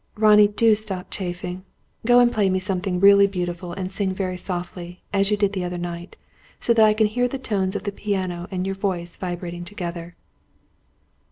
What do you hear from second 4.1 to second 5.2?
very softly,